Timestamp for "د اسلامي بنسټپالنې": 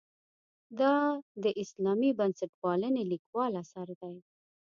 1.43-3.03